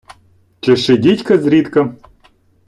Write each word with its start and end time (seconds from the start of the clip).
Чеши 0.59 0.97
дідька 0.97 1.37
зрідка. 1.37 1.95